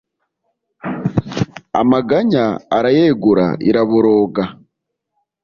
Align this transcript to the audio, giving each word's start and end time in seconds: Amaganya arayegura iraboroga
Amaganya 1.81 2.45
arayegura 2.77 3.47
iraboroga 3.69 4.43